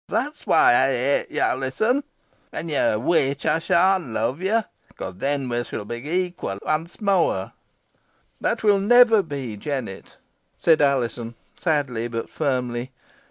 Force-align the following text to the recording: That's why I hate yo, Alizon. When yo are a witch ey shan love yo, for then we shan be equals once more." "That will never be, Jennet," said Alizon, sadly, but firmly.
That's 0.07 0.47
why 0.47 0.73
I 0.75 0.87
hate 0.87 1.27
yo, 1.29 1.43
Alizon. 1.43 2.03
When 2.49 2.69
yo 2.69 2.89
are 2.89 2.93
a 2.95 2.99
witch 2.99 3.45
ey 3.45 3.59
shan 3.59 4.15
love 4.15 4.41
yo, 4.41 4.63
for 4.95 5.11
then 5.11 5.47
we 5.47 5.63
shan 5.63 5.83
be 5.85 5.97
equals 6.11 6.59
once 6.65 6.99
more." 6.99 7.51
"That 8.41 8.63
will 8.63 8.79
never 8.79 9.21
be, 9.21 9.57
Jennet," 9.57 10.17
said 10.57 10.81
Alizon, 10.81 11.35
sadly, 11.55 12.07
but 12.07 12.31
firmly. 12.31 12.91